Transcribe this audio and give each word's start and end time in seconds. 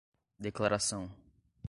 declaração 0.41 1.11